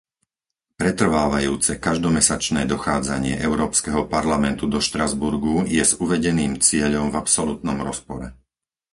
Pretrvávajúce 0.81 1.71
každomesačné 1.87 2.61
dochádzanie 2.73 3.33
Európskeho 3.47 4.01
parlamentu 4.15 4.65
do 4.73 4.79
Štrasburgu 4.87 5.55
je 5.75 5.83
s 5.89 5.93
uvedeným 6.05 6.53
cieľom 6.67 7.07
v 7.13 7.19
absolútnom 7.23 7.77
rozpore. 7.87 8.27